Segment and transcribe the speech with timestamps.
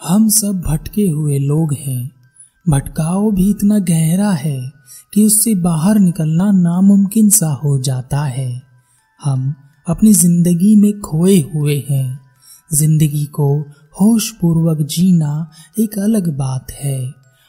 [0.00, 2.10] हम सब भटके हुए लोग हैं।
[2.66, 4.60] भटकाव भी इतना गहरा है
[5.14, 8.50] कि उससे बाहर निकलना नामुमकिन सा हो जाता है।
[9.20, 9.54] हम
[9.86, 12.20] अपनी ज़िंदगी में खोए हुए हैं।
[12.74, 13.48] ज़िंदगी को
[14.00, 17.00] होश पूर्वक जीना एक अलग बात है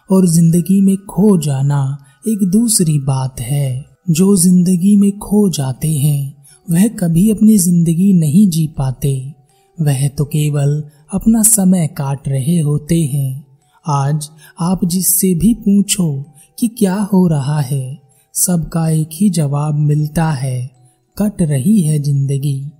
[0.09, 1.81] और ज़िंदगी में खो जाना
[2.27, 8.49] एक दूसरी बात है। जो ज़िंदगी में खो जाते हैं, वह कभी अपनी ज़िंदगी नहीं
[8.49, 9.33] जी पाते।
[9.77, 13.45] वह तो केवल अपना समय काट रहे होते हैं।
[13.85, 14.29] आज
[14.59, 16.25] आप जिससे भी पूछो
[16.59, 17.97] कि क्या हो रहा है,
[18.35, 20.69] सबका एक ही जवाब मिलता है,
[21.17, 22.71] कट रही है ज़िंदगी।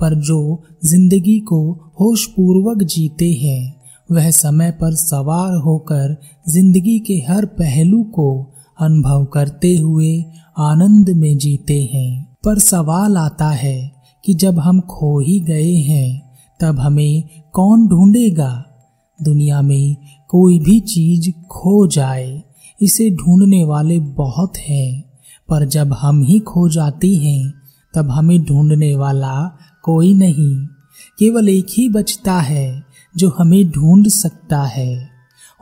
[0.00, 6.16] पर जो ज़िंदगी को होश पूर्वक जीते हैं, वह समय पर सवार होकर
[6.48, 10.24] ज़िंदगी के हर पहलू को अनुभव करते हुए
[10.58, 13.92] आनंद में जीते हैं। पर सवाल आता है
[14.24, 16.27] कि जब हम खो ही गए हैं
[16.60, 18.64] तब हमें कौन ढूंढेगा?
[19.22, 19.96] दुनिया में
[20.28, 22.42] कोई भी चीज़ खो जाए,
[22.82, 25.08] इसे ढूँढने वाले बहुत हैं।
[25.48, 27.52] पर जब हम ही खो जाते हैं,
[27.94, 30.66] तब हमें ढूँढने वाला कोई नहीं।
[31.18, 32.82] केवल एक ही बचता है,
[33.16, 35.08] जो हमें ढूंढ सकता है,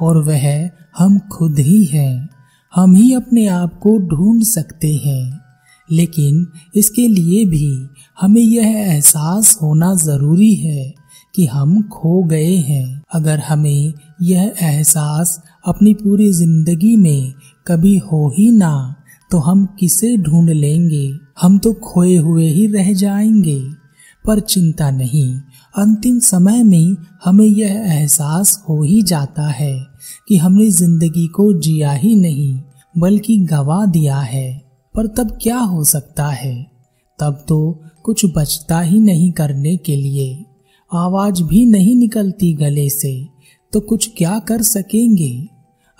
[0.00, 2.28] और वह हम खुद ही हैं।
[2.74, 5.45] हम ही अपने आप को ढूंढ सकते हैं।
[5.88, 7.88] लेकिन इसके लिए भी
[8.20, 10.94] हमें यह एहसास होना ज़रूरी है
[11.34, 13.92] कि हम खो गए हैं। अगर हमें
[14.22, 17.32] यह एहसास अपनी पूरी ज़िंदगी में
[17.66, 18.94] कभी हो ही ना
[19.30, 21.12] तो हम किसे ढूंढ लेंगे?
[21.40, 23.60] हम तो खोए हुए ही रह जाएँगे।
[24.24, 25.40] पर चिंता नहीं,
[25.74, 29.86] अंतिम समय में हमें यह एहसास हो ही जाता है
[30.28, 32.60] कि हमने ज़िंदगी को जिया ही नहीं,
[32.98, 34.65] बल्कि गवा दिया है।
[34.96, 36.66] पर तब क्या हो सकता है?
[37.18, 40.44] तब तो कुछ बचता ही नहीं करने के लिए।
[40.94, 43.26] आवाज़ भी नहीं निकलती गले से
[43.72, 45.48] तो कुछ क्या कर सकेंगे?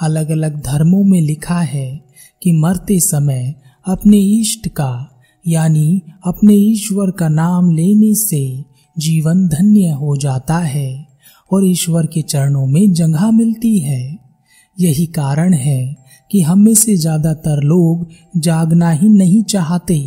[0.01, 2.05] अलग अलग धर्मों में लिखा है
[2.43, 3.55] कि मरते समय
[3.87, 8.65] अपने इष्ट का, यानी अपने ईश्वर का नाम लेने से
[8.99, 11.07] जीवन धन्य हो जाता है
[11.53, 14.19] और ईश्वर के चरणों में जगह मिलती है।
[14.81, 18.07] यही कारण है कि हम में से ज़्यादातर लोग
[18.41, 19.99] जागना ही नहीं चाहते।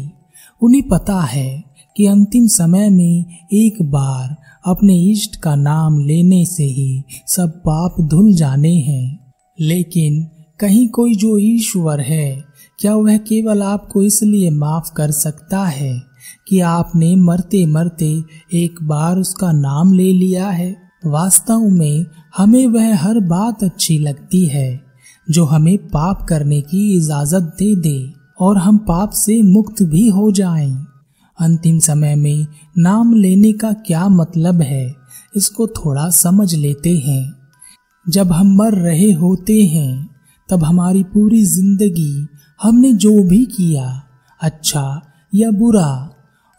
[0.62, 1.64] उन्हें पता है
[1.96, 4.36] कि अंतिम समय में एक बार
[4.68, 9.20] अपने इष्ट का नाम लेने से ही सब पाप धुल जाने हैं।
[9.60, 10.28] लेकिन
[10.60, 12.44] कहीं कोई जो ईश्वर है,
[12.80, 16.02] क्या वह केवल आपको इसलिए माफ़ कर सकता है
[16.48, 18.12] कि आपने मरते मरते
[18.54, 20.76] एक बार उसका नाम ले लिया है?
[21.06, 22.06] वास्तव में
[22.38, 24.89] हमें वह हर बात अच्छी लगती है।
[25.30, 27.98] जो हमें पाप करने की इजाज़त दे दे
[28.42, 30.72] और हम पाप से मुक्त भी हो जाएँ।
[31.40, 32.46] अंतिम समय में
[32.78, 34.96] नाम लेने का क्या मतलब है,
[35.36, 37.34] इसको थोड़ा समझ लेते हैं
[38.06, 40.10] जब हम मर रहे होते हैं,
[40.50, 42.28] तब हमारी पूरी ज़िंदगी
[42.60, 43.86] हमने जो भी किया
[44.42, 45.02] अच्छा
[45.34, 46.10] या बुरा,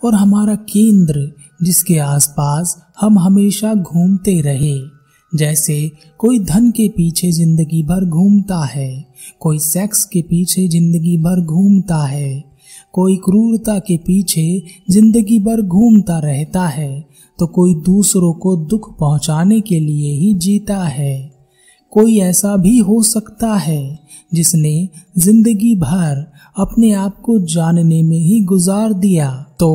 [0.02, 1.30] और हमारा केंद्र
[1.62, 4.78] जिसके आसपास हम हमेशा घूमते रहे
[5.32, 9.04] जैसे कोई धन के पीछे ज़िंदगी भर घूमता है,
[9.40, 12.44] कोई सेक्स के पीछे ज़िंदगी भर घूमता है,
[12.92, 17.04] कोई क्रूरता के पीछे ज़िंदगी भर घूमता रहता है
[17.38, 21.30] तो कोई दूसरों को दुख पहुँचाने के लिए ही जीता है।
[21.92, 23.98] कोई ऐसा भी हो सकता है
[24.32, 26.24] जिसने ज़िंदगी भर
[26.56, 29.30] अपने आप को जानने में ही गुजार दिया।
[29.60, 29.70] तो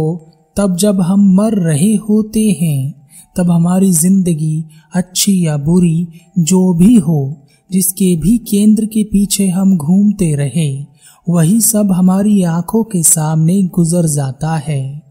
[0.57, 3.04] तब जब हम मर रहे होते हैं
[3.37, 6.07] तब हमारी ज़िंदगी अच्छी या बुरी,
[6.39, 10.85] जो भी हो, जिसके भी केंद्र के पीछे हम घूमते रहे,
[11.29, 15.01] वही सब हमारी आँखों के सामने गुजर जाता है,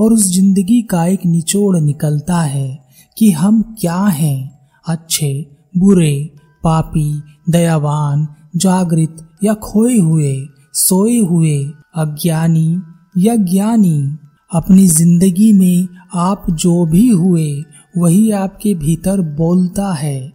[0.00, 2.78] और उस ज़िंदगी का एक निचोड़ निकलता है
[3.18, 5.46] कि हम क्या हैं, अच्छे,
[5.78, 6.30] बुरे,
[6.64, 11.58] पापी, दयावान, जागृत या खोए हुए, सोए हुए,
[11.96, 12.82] अज्ञानी
[13.18, 14.18] या ज्ञानी।
[14.54, 17.64] अपनी ज़िंदगी में आप जो भी हुए,
[17.96, 20.32] वही आपके भीतर बोलता है।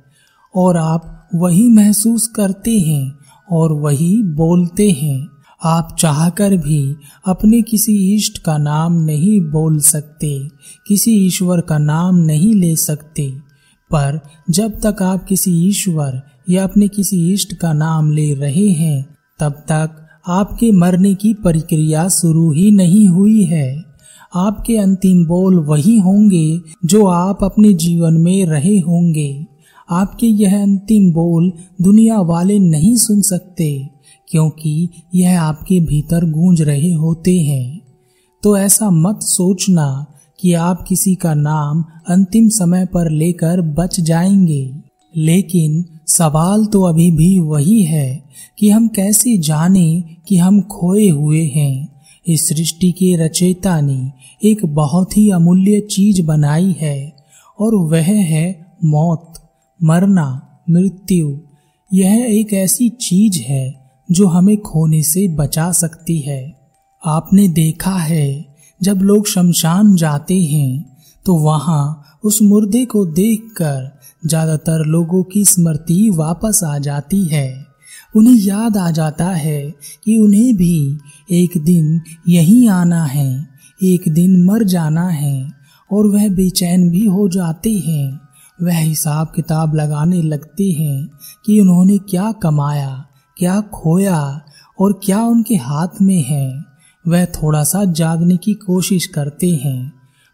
[0.55, 3.15] और आप वही महसूस करते हैं
[3.51, 5.27] और वही बोलते हैं।
[5.63, 6.95] आप चाहकर भी
[7.27, 10.47] अपने किसी इष्ट का नाम नहीं बोल सकते,
[10.87, 13.31] किसी ईश्वर का नाम नहीं ले सकते।
[13.91, 14.19] पर
[14.49, 19.51] जब तक आप किसी ईश्वर या अपने किसी इष्ट का नाम ले रहे हैं, तब
[19.51, 23.92] तक आपके मरने की प्रक्रिया शुरू ही नहीं हुई है।
[24.35, 29.45] आपके अंतिम बोल वही होंगे जो आप अपने जीवन में रहे होंगे।
[29.89, 31.51] आपके यह अंतिम बोल
[31.81, 33.89] दुनिया वाले नहीं सुन सकते,
[34.29, 37.81] क्योंकि यह आपके भीतर गूंज रहे होते हैं।
[38.43, 40.05] तो ऐसा मत सोचना
[40.39, 44.73] कि आप किसी का नाम अंतिम समय पर लेकर बच जाएँगे।
[45.17, 48.23] लेकिन सवाल तो अभी भी वही है
[48.59, 51.92] कि हम कैसे जाने कि हम खोए हुए हैं।
[52.25, 54.11] इस सृष्टि के रचयिता ने
[54.41, 57.13] एक बहुत ही अमूल्य चीज़ बनाई है,
[57.59, 58.45] और वह है
[58.85, 59.33] मौत,
[59.79, 60.27] मरना,
[60.69, 61.37] मृत्यु।
[61.91, 63.65] यह एक ऐसी चीज़ है
[64.09, 66.41] जो हमें खोने से बचा सकती है।
[67.03, 68.45] आपने देखा है,
[68.81, 70.85] जब लोग शमशान जाते हैं
[71.25, 73.91] तो वहाँ उस मुर्दे को देखकर
[74.23, 77.47] ज़्यादातर लोगों की स्मृति वापस आ जाती है।
[78.15, 79.73] उन्हें याद आ जाता है
[80.03, 80.99] कि उन्हें भी
[81.31, 83.47] एक दिन यहीं आना है,
[83.83, 85.51] एक दिन मर जाना है
[85.91, 88.19] और वह बेचैन भी हो जाते हैं।
[88.61, 91.09] वह हिसाब किताब लगाने लगते हैं
[91.45, 93.05] कि उन्होंने क्या कमाया,
[93.37, 94.41] क्या खोया
[94.79, 96.63] और क्या उनके हाथ में है।
[97.07, 99.93] वह थोड़ा सा जागने की कोशिश करते हैं,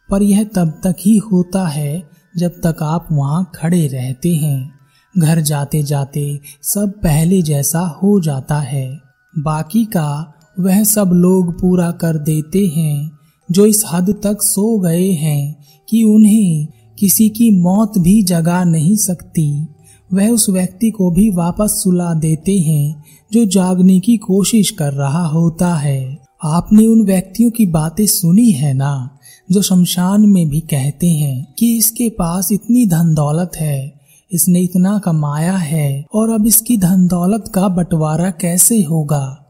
[0.10, 4.79] पर यह तब तक ही होता है जब तक आप वहाँ खड़े रहते हैं।
[5.18, 8.98] घर जाते जाते सब पहले जैसा हो जाता है।
[9.38, 13.12] बाकी का वह सब लोग पूरा कर देते हैं,
[13.52, 16.68] जो इस हद तक सो गए हैं कि उन्हें
[17.00, 19.68] किसी की मौत भी जगा नहीं सकती।
[20.14, 23.04] वह उस व्यक्ति को भी वापस सुला देते हैं,
[23.34, 28.74] जो जागने की कोशिश कर रहा होता है। आपने उन व्यक्तियों की बातें सुनी है
[28.74, 29.10] ना,
[29.52, 33.99] जो शमशान में भी कहते हैं कि इसके पास इतनी धन दौलत है?
[34.34, 39.46] इसने इतना कमाया है, और अब इसकी धन दौलत का बंटवारा कैसे होगा?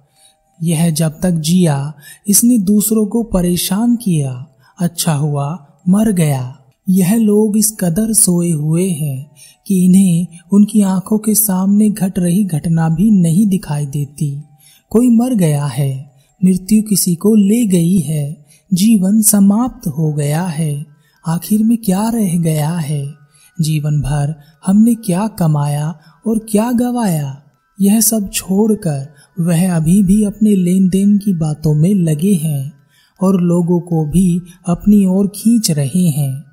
[0.64, 1.94] यह जब तक जिया,
[2.28, 4.48] इसने दूसरों को परेशान किया
[4.80, 6.56] अच्छा हुआ, मर गया।
[6.90, 9.32] यह लोग इस कदर सोए हुए हैं
[9.68, 14.44] कि इन्हें उनकी आँखों के सामने घट रही घटना भी नहीं दिखाई देती।
[14.90, 16.12] कोई मर गया है,
[16.46, 20.86] मृत्यु किसी को ले गई है, जीवन समाप्त हो गया है।
[21.28, 23.20] आखिर में क्या रह गया है?
[23.62, 24.36] जीवन भर
[24.66, 27.42] हमने क्या कमाया और क्या गवाया
[27.82, 29.08] यह सब छोड़कर
[29.40, 32.74] वह अभी भी अपने लेन देन की बातों में लगे हैं
[33.22, 36.44] और लोगों को भी अपनी ओर खींच रहे हैं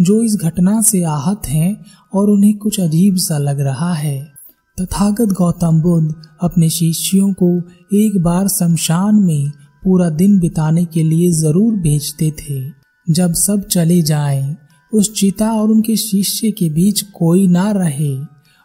[0.00, 1.84] जो इस घटना से आहत हैं
[2.14, 4.32] और उन्हें कुछ अजीब सा लग रहा है।
[4.80, 7.58] तथागत गौतम बुद्ध अपने शिष्यों को
[7.96, 9.50] एक बार शमशान में
[9.84, 12.60] पूरा दिन बिताने के लिए ज़रूर भेजते थे
[13.12, 14.56] जब सब चले जाएँ,
[14.94, 18.16] उस चिता और उनके शिष्य के बीच कोई ना रहे,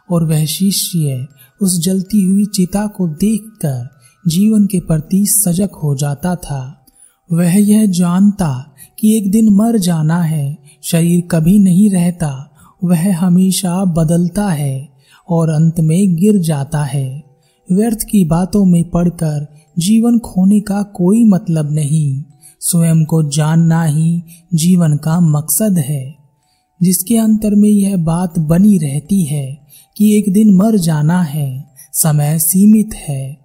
[0.10, 1.28] और वह शिष्य
[1.62, 3.90] उस जलती हुई चिता को देखकर
[4.28, 6.86] जीवन के प्रति सजग हो जाता था।
[7.32, 12.52] वह यह जानता कि एक दिन मर जाना है, शरीर कभी नहीं रहता,
[12.84, 14.90] वह हमेशा बदलता है
[15.30, 17.24] और अंत में गिर जाता है।
[17.72, 19.48] व्यर्थ की बातों में पढ़कर
[19.80, 22.24] जीवन खोने का कोई मतलब नहीं।
[22.62, 24.24] स्वयं को जानना ही
[24.54, 26.16] जीवन का मकसद है।
[26.82, 29.68] जिसके अंतर में यह बात बनी रहती है
[29.98, 33.38] कि एक दिन मर जाना है, समय सीमित है,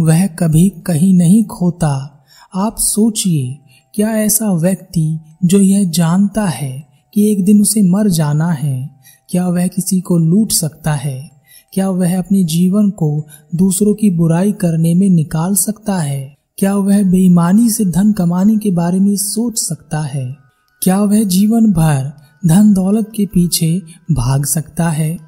[0.00, 2.24] वह कभी कहीं नहीं खोता।
[2.54, 3.58] आप सोचिए,
[3.94, 8.90] क्या ऐसा व्यक्ति जो यह जानता है कि एक दिन उसे मर जाना है,
[9.28, 11.30] क्या वह किसी को लूट सकता है,
[11.72, 16.33] क्या वह अपने जीवन को दूसरों की बुराई करने में निकाल सकता है?
[16.58, 20.36] क्या वह बेईमानी से धन कमाने के बारे में सोच सकता है?
[20.82, 22.12] क्या वह जीवन भर
[22.46, 25.18] धन दौलत के पीछे भाग सकता है?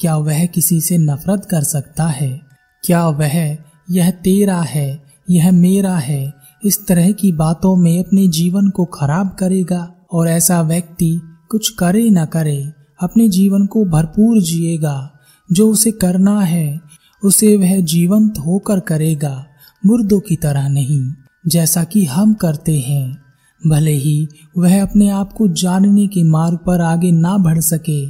[0.00, 2.40] क्या वह किसी से नफरत कर सकता है?
[2.84, 3.56] क्या वह
[3.90, 6.34] यह तेरा है, यह मेरा है,
[6.64, 11.20] इस तरह की बातों में अपने जीवन को खराब करेगा और ऐसा व्यक्ति
[11.50, 12.72] कुछ करे न करे,
[13.02, 15.10] अपने जीवन को भरपूर जिएगा।
[15.52, 16.80] जो उसे करना है,
[17.24, 19.46] उसे वह जीवंत होकर करेगा।
[19.82, 21.00] मुर्दों की तरह नहीं।
[21.44, 23.16] जैसा कि हम करते हैं,
[23.62, 24.28] भले ही
[24.58, 28.06] वह अपने आप को जानने के मार्ग पर आगे ना बढ़ सके,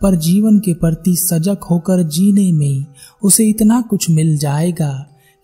[0.00, 2.84] पर जीवन के प्रति सजग होकर जीने में
[3.22, 4.92] उसे इतना कुछ मिल जाएगा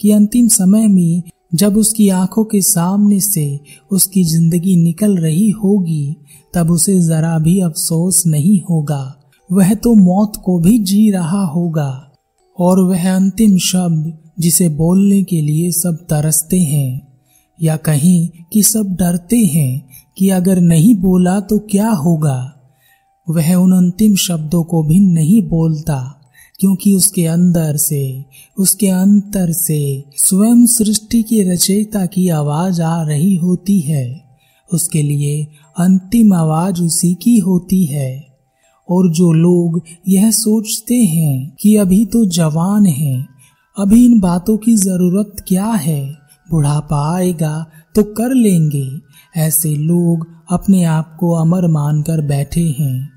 [0.00, 1.22] कि अंतिम समय में
[1.54, 3.48] जब उसकी आँखों के सामने से
[3.90, 6.16] उसकी ज़िंदगी निकल रही होगी,
[6.54, 9.02] तब उसे जरा भी अफसोस नहीं होगा।
[9.50, 11.90] वह तो मौत को भी जी रहा होगा,
[12.58, 17.08] और वह अंतिम शब्द जिसे बोलने के लिए सब तरसते हैं,
[17.62, 19.88] या कहीं कि सब डरते हैं
[20.18, 22.52] कि अगर नहीं बोला तो क्या होगा?
[23.30, 26.20] वह उन अंतिम शब्दों को भी नहीं बोलता,
[26.60, 28.24] क्योंकि उसके अंदर से,
[28.58, 34.24] उसके अंतर से स्वयं सृष्टि की रचयिता की आवाज़ आ रही होती है।
[34.72, 35.46] उसके लिए
[35.78, 38.26] अंतिम आवाज़ उसी की होती है।
[38.90, 43.35] और जो लोग यह सोचते हैं कि अभी तो जवान हैं
[43.78, 46.14] अभी इन बातों की ज़रूरत क्या है?
[46.50, 49.00] बुढ़ापा आएगा तो कर लेंगे।
[49.36, 53.10] ऐसे लोग अपने आप को अमर मानकर बैठे हैं।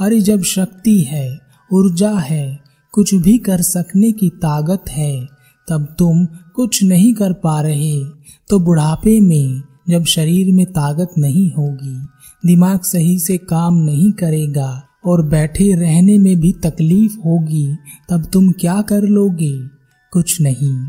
[0.00, 1.38] अरे जब शक्ति है,
[1.72, 2.58] ऊर्जा है,
[2.92, 5.26] कुछ भी कर सकने की ताकत है,
[5.68, 8.04] तब तुम कुछ नहीं कर पा रहे।
[8.48, 11.96] तो बुढ़ापे में जब शरीर में ताकत नहीं होगी,
[12.46, 17.66] दिमाग सही से काम नहीं करेगा और बैठे रहने में भी तकलीफ़ होगी,
[18.10, 19.75] तब तुम क्या कर लोगे?
[20.12, 20.86] कुछ नहीं।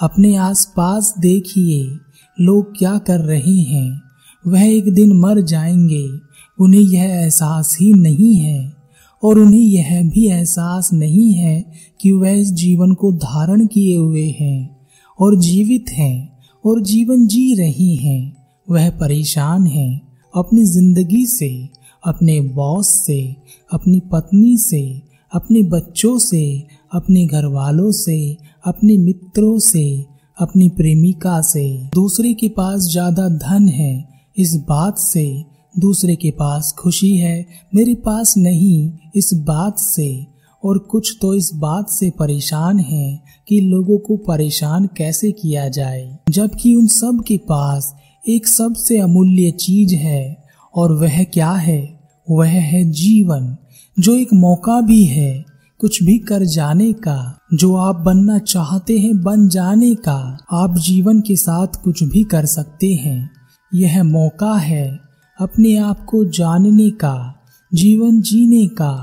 [0.00, 1.98] अपने आसपास देखिए,
[2.40, 4.00] लोग क्या कर रहे हैं।
[4.46, 6.08] वह एक दिन मर जाएँगे,
[6.60, 8.72] उन्हें यह एहसास ही नहीं है।
[9.24, 14.36] और उन्हें यह भी एहसास नहीं है कि वह इस जीवन को धारण किए हुए
[14.40, 14.76] हैं,
[15.20, 18.36] और जीवित हैं, और जीवन जी रही हैं।
[18.70, 20.02] वह परेशान है
[20.36, 21.68] अपनी ज़िंदगी से,
[22.06, 23.36] अपने बॉस से,
[23.72, 25.02] अपनी पत्नी से,
[25.32, 30.06] अपने बच्चों से, अपने घर वालों से अपने मित्रों से,
[30.38, 35.44] अपनी प्रेमिका से। दूसरे के पास ज़्यादा धन है, इस बात से
[35.78, 40.26] दूसरे के पास खुशी है, मेरे पास नहीं, इस बात से।
[40.64, 46.18] और कुछ तो इस बात से परेशान है कि लोगों को परेशान कैसे किया जाए।
[46.30, 47.94] जबकि उन सब के पास
[48.28, 51.98] एक सबसे अमूल्य चीज़ है, और वह क्या है?
[52.30, 53.56] वह है जीवन,
[53.98, 55.51] जो एक मौका भी है।
[55.82, 57.16] कुछ भी कर जाने का
[57.54, 60.16] जो आप बनना चाहते हैं बन जाने का
[60.52, 63.30] आप जीवन के साथ कुछ भी कर सकते हैं।
[63.72, 64.86] यह मौका है
[65.38, 67.16] अपने आप को जानने का
[67.72, 68.94] जीवन जीने का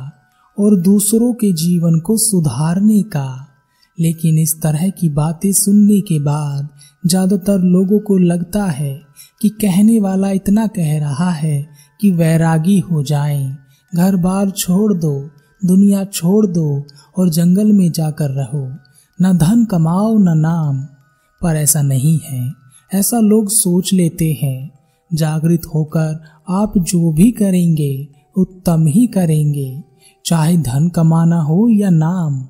[0.58, 3.28] और दूसरों के जीवन को सुधारने का।
[3.98, 6.70] लेकिन इस तरह की बातें सुनने के बाद
[7.06, 8.94] ज़्यादातर लोगों को लगता है
[9.42, 11.68] कि कहने वाला इतना कह रहा है
[12.02, 13.58] कि वैरागी हो जाएँ,
[13.94, 15.30] घर बार छोड़ दो
[15.66, 16.84] दुनिया छोड़ दो
[17.18, 18.72] और जंगल में जाकर रहो।
[19.22, 20.82] न धन कमाओ, न नाम।
[21.42, 22.54] पर ऐसा नहीं है।
[22.94, 24.72] ऐसा लोग सोच लेते हैं।
[25.14, 29.84] जागृत होकर आप जो भी करेंगे, उत्तम ही करेंगे।
[30.26, 32.48] चाहे धन कमाना हो या नाम।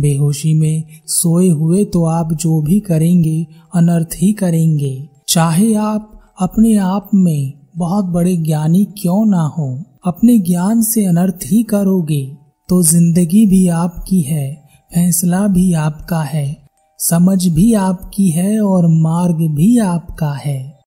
[0.00, 6.76] बेहोशी में सोए हुए तो आप जो भी करेंगे, अनर्थ ही करेंगे। चाहे आप अपने
[6.76, 12.37] आप में बहुत बड़े ज्ञानी क्यों ना हो, अपने ज्ञान से अनर्थ ही करोगे।
[12.68, 14.54] तो ज़िंदगी भी आपकी है,
[14.94, 16.56] फैसला भी आपका है,
[16.98, 20.76] समझ भी आपकी है और मार्ग भी आपका है।